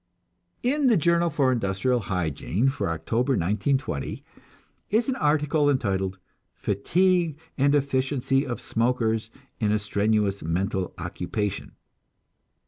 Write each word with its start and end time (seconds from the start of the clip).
In 0.63 0.87
the 0.87 0.97
"Journal 0.97 1.29
for 1.29 1.51
Industrial 1.51 1.99
Hygiene" 1.99 2.69
for 2.69 2.89
October, 2.89 3.33
1920, 3.33 4.23
is 4.89 5.07
an 5.07 5.15
article 5.17 5.69
entitled 5.69 6.17
"Fatigue 6.55 7.37
and 7.55 7.75
Efficiency 7.75 8.43
of 8.43 8.59
Smokers 8.59 9.29
in 9.59 9.71
a 9.71 9.77
Strenuous 9.77 10.41
Mental 10.41 10.95
Occupation." 10.97 11.73